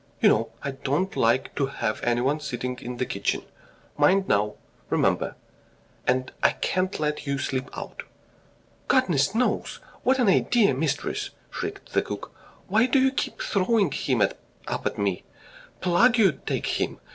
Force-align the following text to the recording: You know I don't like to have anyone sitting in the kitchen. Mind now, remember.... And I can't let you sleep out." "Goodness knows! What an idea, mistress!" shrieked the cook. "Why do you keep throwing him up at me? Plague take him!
You 0.19 0.29
know 0.29 0.49
I 0.63 0.71
don't 0.71 1.15
like 1.15 1.53
to 1.53 1.67
have 1.67 2.01
anyone 2.01 2.39
sitting 2.39 2.79
in 2.79 2.97
the 2.97 3.05
kitchen. 3.05 3.43
Mind 3.99 4.27
now, 4.27 4.55
remember.... 4.89 5.35
And 6.07 6.31
I 6.41 6.53
can't 6.53 6.99
let 6.99 7.27
you 7.27 7.37
sleep 7.37 7.69
out." 7.77 8.01
"Goodness 8.87 9.35
knows! 9.35 9.79
What 10.01 10.17
an 10.17 10.27
idea, 10.27 10.73
mistress!" 10.73 11.29
shrieked 11.51 11.93
the 11.93 12.01
cook. 12.01 12.33
"Why 12.67 12.87
do 12.87 12.97
you 12.97 13.11
keep 13.11 13.43
throwing 13.43 13.91
him 13.91 14.23
up 14.23 14.87
at 14.87 14.97
me? 14.97 15.21
Plague 15.81 16.47
take 16.47 16.65
him! 16.65 16.99